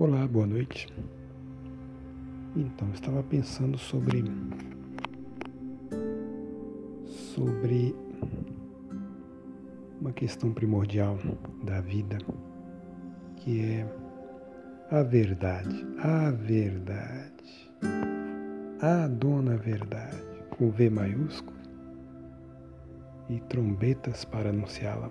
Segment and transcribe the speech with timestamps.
[0.00, 0.86] Olá, boa noite.
[2.54, 4.22] Então, estava pensando sobre
[7.34, 7.96] sobre
[10.00, 11.18] uma questão primordial
[11.64, 12.16] da vida,
[13.38, 13.92] que é
[14.92, 17.72] a verdade, a verdade,
[18.80, 21.58] a dona verdade, com V maiúsculo
[23.28, 25.08] e trombetas para anunciá-la.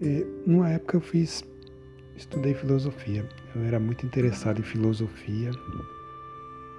[0.00, 1.44] É, numa época eu fiz,
[2.16, 3.28] estudei filosofia.
[3.54, 5.50] Eu era muito interessado em filosofia.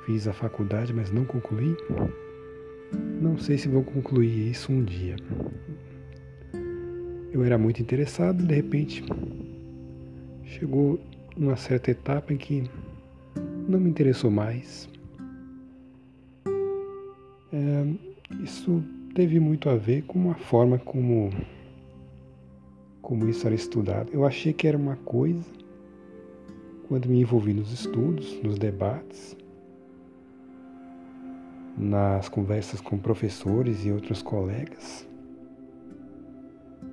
[0.05, 1.75] Fiz a faculdade, mas não concluí.
[3.21, 5.15] Não sei se vou concluir isso um dia.
[7.31, 9.03] Eu era muito interessado, de repente
[10.45, 10.99] chegou
[11.37, 12.69] uma certa etapa em que
[13.67, 14.89] não me interessou mais.
[17.53, 17.85] É,
[18.43, 21.29] isso teve muito a ver com a forma como
[23.09, 24.11] como isso era estudado.
[24.13, 25.43] Eu achei que era uma coisa
[26.87, 29.35] quando me envolvi nos estudos, nos debates,
[31.75, 35.07] nas conversas com professores e outros colegas,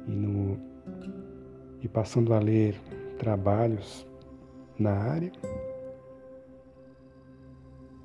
[0.09, 0.59] e, no,
[1.83, 2.81] e passando a ler
[3.19, 4.07] trabalhos
[4.79, 5.33] na área,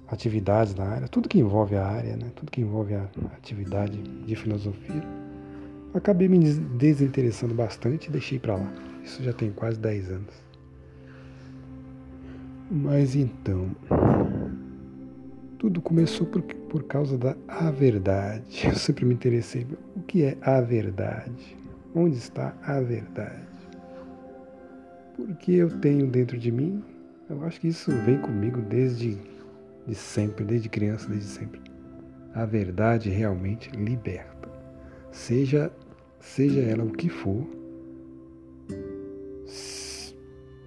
[0.09, 2.30] atividades na área, tudo que envolve a área, né?
[2.36, 5.31] tudo que envolve a atividade de filosofia
[5.94, 8.73] acabei me desinteressando bastante e deixei para lá.
[9.03, 10.52] Isso já tem quase 10 anos.
[12.70, 13.70] Mas então,
[15.58, 18.66] tudo começou por, por causa da a verdade.
[18.66, 19.67] Eu sempre me interessei.
[19.95, 21.58] O que é a verdade?
[21.94, 23.52] Onde está a verdade?
[25.16, 26.81] Porque eu tenho dentro de mim,
[27.30, 29.17] eu acho que isso vem comigo desde
[29.86, 31.59] de sempre, desde criança, desde sempre.
[32.33, 34.41] A verdade realmente liberta
[35.12, 35.72] seja,
[36.20, 37.45] seja ela o que for,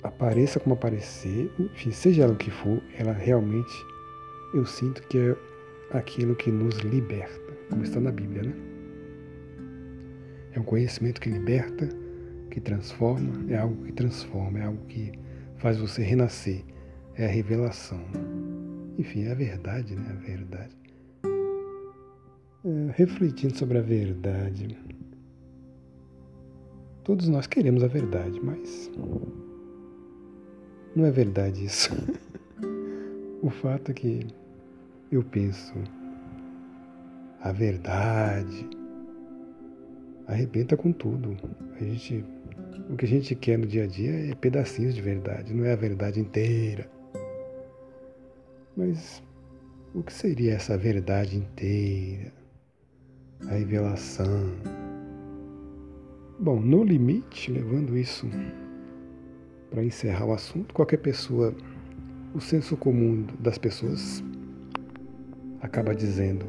[0.02, 3.72] apareça como aparecer, enfim, seja ela o que for, ela realmente,
[4.52, 5.36] eu sinto que é
[5.90, 8.54] aquilo que nos liberta, como está na Bíblia, né?
[10.52, 11.88] É um conhecimento que liberta,
[12.50, 15.12] que transforma, é algo que transforma, é algo que
[15.56, 16.62] faz você renascer,
[17.16, 18.00] é a revelação.
[18.96, 20.06] Enfim, é a verdade, né?
[20.10, 20.83] A verdade.
[22.64, 24.74] É, refletindo sobre a verdade.
[27.02, 28.90] Todos nós queremos a verdade, mas
[30.96, 31.90] não é verdade isso.
[33.42, 34.26] o fato é que
[35.12, 35.74] eu penso,
[37.42, 38.66] a verdade
[40.26, 41.36] arrebenta com tudo.
[41.78, 42.24] A gente,
[42.88, 45.74] o que a gente quer no dia a dia é pedacinhos de verdade, não é
[45.74, 46.90] a verdade inteira.
[48.74, 49.22] Mas
[49.94, 52.43] o que seria essa verdade inteira?
[53.46, 54.52] A revelação.
[56.38, 58.28] Bom, no limite, levando isso
[59.70, 61.54] para encerrar o assunto, qualquer pessoa,
[62.34, 64.22] o senso comum das pessoas
[65.60, 66.46] acaba dizendo: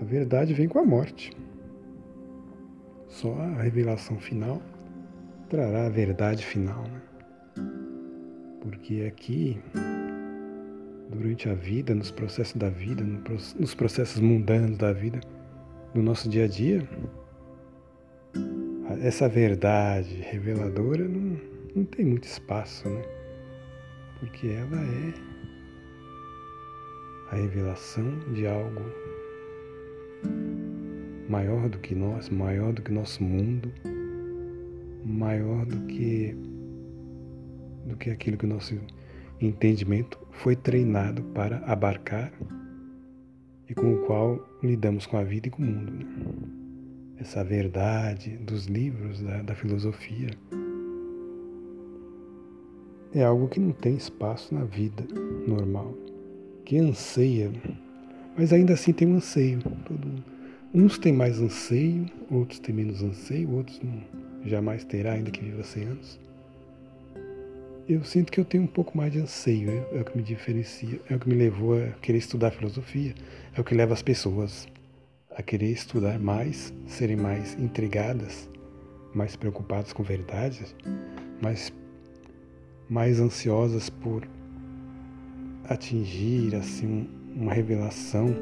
[0.00, 1.32] a verdade vem com a morte.
[3.08, 4.60] Só a revelação final
[5.48, 6.82] trará a verdade final.
[6.82, 7.00] Né?
[8.60, 9.60] Porque aqui
[11.10, 13.04] durante a vida, nos processos da vida,
[13.58, 15.20] nos processos mundanos da vida,
[15.94, 16.88] no nosso dia a dia,
[19.00, 21.38] essa verdade reveladora não,
[21.74, 23.02] não tem muito espaço, né?
[24.18, 25.14] Porque ela é
[27.30, 28.82] a revelação de algo
[31.28, 33.72] maior do que nós, maior do que nosso mundo,
[35.04, 36.36] maior do que
[37.86, 38.74] do que aquilo que o nosso
[39.40, 42.32] entendimento foi treinado para abarcar
[43.68, 45.92] e com o qual lidamos com a vida e com o mundo.
[45.92, 46.04] Né?
[47.18, 50.30] Essa verdade dos livros, da, da filosofia,
[53.14, 55.04] é algo que não tem espaço na vida
[55.46, 55.94] normal,
[56.64, 57.52] que anseia,
[58.36, 59.60] mas ainda assim tem um anseio.
[59.84, 60.24] Todo,
[60.74, 64.02] uns têm mais anseio, outros têm menos anseio, outros não,
[64.44, 66.24] jamais terá, ainda que viva 100 anos
[67.88, 70.22] eu sinto que eu tenho um pouco mais de anseio, é, é o que me
[70.22, 73.14] diferencia, é o que me levou a querer estudar filosofia,
[73.54, 74.66] é o que leva as pessoas
[75.36, 78.48] a querer estudar mais, serem mais intrigadas,
[79.14, 80.74] mais preocupadas com verdades,
[81.42, 81.72] mais,
[82.88, 84.26] mais ansiosas por
[85.68, 88.34] atingir assim uma revelação,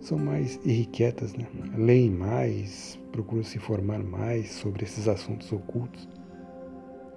[0.00, 1.46] são mais irrequietas, né?
[1.76, 6.08] leem mais, procuram se informar mais sobre esses assuntos ocultos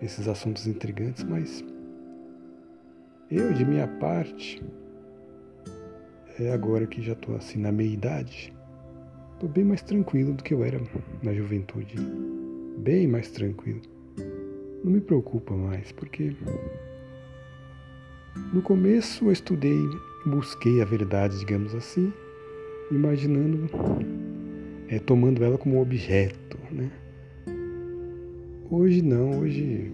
[0.03, 1.63] esses assuntos intrigantes, mas
[3.31, 4.61] eu, de minha parte,
[6.39, 8.53] é agora que já estou assim na meia idade,
[9.33, 10.79] estou bem mais tranquilo do que eu era
[11.21, 11.95] na juventude.
[12.79, 13.81] Bem mais tranquilo.
[14.83, 16.35] não me preocupa mais, porque
[18.53, 19.79] no começo eu estudei,
[20.25, 22.11] busquei a verdade, digamos assim,
[22.91, 23.69] imaginando,
[24.89, 26.91] é, tomando ela como objeto, né?
[28.75, 29.91] Hoje não, hoje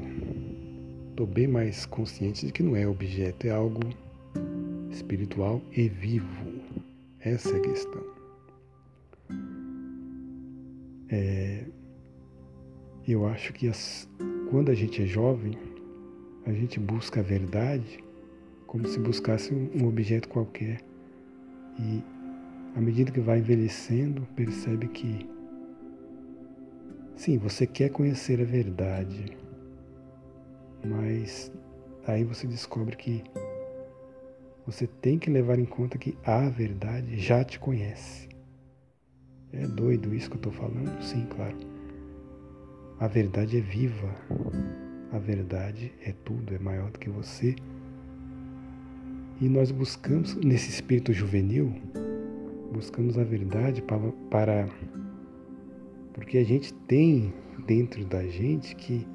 [1.09, 3.81] estou bem mais consciente de que não é objeto, é algo
[4.89, 6.25] espiritual e vivo.
[7.19, 8.01] Essa é a questão.
[11.09, 11.65] É,
[13.05, 14.07] eu acho que as,
[14.49, 15.57] quando a gente é jovem,
[16.45, 18.01] a gente busca a verdade
[18.65, 20.79] como se buscasse um objeto qualquer.
[21.77, 22.01] E
[22.77, 25.27] à medida que vai envelhecendo, percebe que
[27.19, 29.37] sim, você quer conhecer a verdade,
[30.85, 31.51] mas
[32.07, 33.21] aí você descobre que
[34.65, 38.29] você tem que levar em conta que a verdade já te conhece.
[39.51, 41.03] É doido isso que eu estou falando?
[41.03, 41.57] Sim, claro.
[42.99, 44.15] A verdade é viva.
[45.11, 47.55] A verdade é tudo, é maior do que você.
[49.41, 51.73] E nós buscamos, nesse espírito juvenil,
[52.71, 54.69] buscamos a verdade para, para.
[56.19, 57.33] Porque a gente tem
[57.65, 59.07] dentro da gente que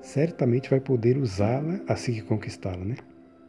[0.00, 2.94] certamente vai poder usá-la assim que conquistá-la, né?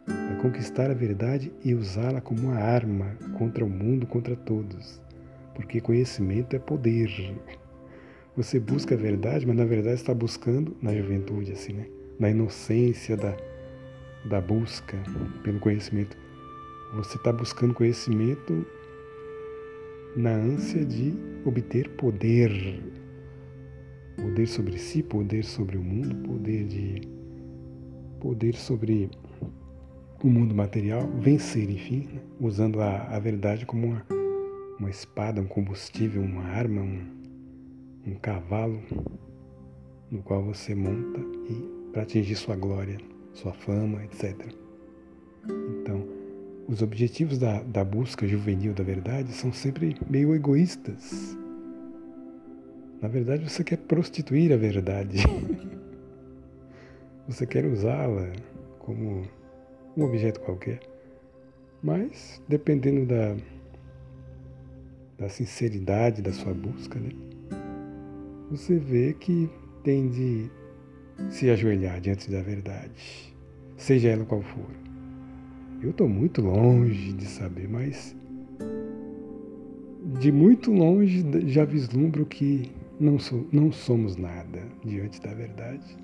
[0.07, 4.99] Vai conquistar a verdade e usá-la como uma arma contra o mundo, contra todos.
[5.53, 7.35] Porque conhecimento é poder.
[8.35, 11.85] Você busca a verdade, mas na verdade está buscando na juventude, assim, né?
[12.19, 13.37] Na inocência da,
[14.25, 14.97] da busca
[15.43, 16.17] pelo conhecimento.
[16.95, 18.65] Você está buscando conhecimento
[20.15, 21.13] na ânsia de
[21.45, 22.51] obter poder.
[24.15, 27.01] Poder sobre si, poder sobre o mundo, poder de
[28.19, 29.09] poder sobre
[30.23, 32.21] o mundo material, vencer, enfim, né?
[32.39, 34.05] usando a, a verdade como uma,
[34.79, 37.01] uma espada, um combustível, uma arma, um,
[38.05, 38.79] um cavalo
[40.11, 41.19] no qual você monta
[41.49, 42.97] e para atingir sua glória,
[43.33, 44.35] sua fama, etc.
[45.79, 46.20] Então,
[46.71, 51.37] os objetivos da, da busca juvenil da verdade são sempre meio egoístas.
[53.01, 55.17] Na verdade, você quer prostituir a verdade.
[57.27, 58.31] você quer usá-la
[58.79, 59.23] como
[59.97, 60.79] um objeto qualquer.
[61.83, 63.35] Mas, dependendo da,
[65.17, 67.09] da sinceridade da sua busca, né?
[68.49, 69.49] você vê que
[69.83, 70.49] tem de
[71.29, 73.35] se ajoelhar diante da verdade,
[73.75, 74.90] seja ela qual for.
[75.81, 78.15] Eu estou muito longe de saber, mas
[80.19, 83.17] de muito longe já vislumbro que não,
[83.51, 85.97] não somos nada diante da verdade.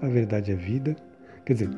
[0.00, 0.96] A verdade é vida,
[1.44, 1.70] quer dizer,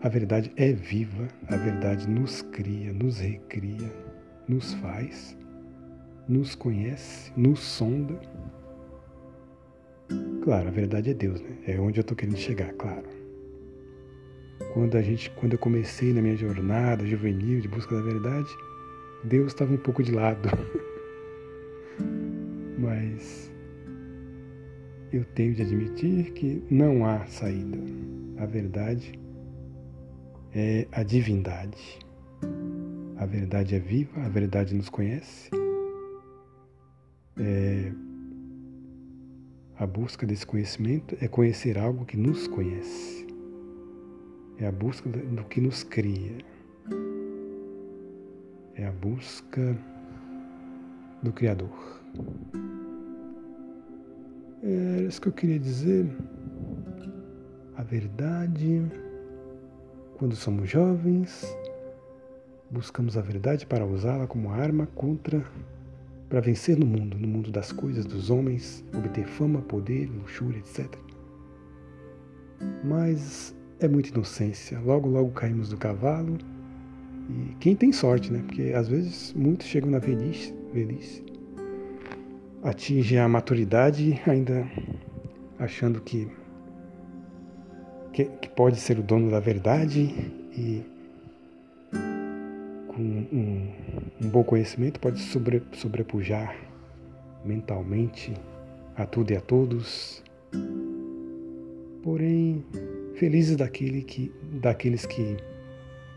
[0.00, 3.92] a verdade é viva, a verdade nos cria, nos recria,
[4.48, 5.36] nos faz,
[6.26, 8.18] nos conhece, nos sonda
[10.42, 11.50] Claro, a verdade é Deus, né?
[11.66, 13.19] É onde eu estou querendo chegar, claro.
[14.72, 18.48] Quando a gente, quando eu comecei na minha jornada juvenil de busca da verdade,
[19.24, 20.48] Deus estava um pouco de lado.
[22.78, 23.50] Mas
[25.12, 27.78] eu tenho de admitir que não há saída.
[28.38, 29.18] A verdade
[30.54, 31.98] é a divindade.
[33.16, 35.50] A verdade é viva, a verdade nos conhece.
[37.38, 37.92] É,
[39.76, 43.26] a busca desse conhecimento é conhecer algo que nos conhece.
[44.60, 46.36] É a busca do que nos cria.
[48.74, 49.74] É a busca
[51.22, 52.02] do Criador.
[54.62, 56.06] É isso que eu queria dizer.
[57.74, 58.82] A verdade,
[60.18, 61.56] quando somos jovens,
[62.70, 65.42] buscamos a verdade para usá-la como arma contra
[66.28, 70.86] para vencer no mundo, no mundo das coisas, dos homens, obter fama, poder, luxúria, etc.
[72.84, 74.78] Mas é muita inocência.
[74.80, 76.38] Logo, logo caímos do cavalo.
[77.28, 78.42] E quem tem sorte, né?
[78.46, 81.30] Porque às vezes muitos chegam na velhice, velhice
[82.62, 84.66] atingem a maturidade ainda
[85.58, 86.28] achando que,
[88.12, 90.00] que, que pode ser o dono da verdade
[90.52, 90.82] e
[92.88, 93.72] com um,
[94.20, 96.56] um bom conhecimento pode sobre, sobrepujar
[97.44, 98.34] mentalmente
[98.96, 100.22] a tudo e a todos.
[102.02, 102.64] Porém,
[103.20, 105.36] felizes daquele que, daqueles que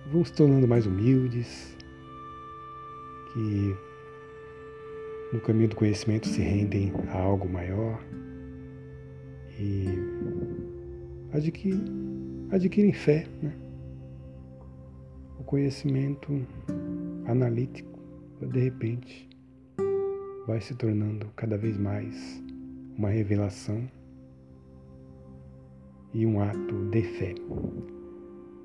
[0.09, 1.75] vão se tornando mais humildes,
[3.33, 3.75] que
[5.33, 8.01] no caminho do conhecimento se rendem a algo maior
[9.59, 9.83] e
[11.33, 11.83] adquirem,
[12.51, 13.51] adquirem fé, né?
[15.37, 16.31] o conhecimento
[17.25, 17.99] analítico,
[18.41, 19.29] de repente,
[20.47, 22.41] vai se tornando cada vez mais
[22.97, 23.89] uma revelação
[26.13, 27.33] e um ato de fé.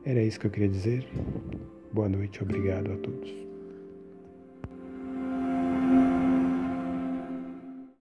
[0.04, 1.06] Era isso que eu queria dizer.
[1.92, 3.47] Boa noite, obrigado a todos.